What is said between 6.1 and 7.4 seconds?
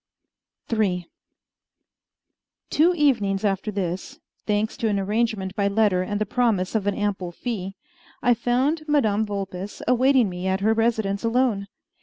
the promise of an ample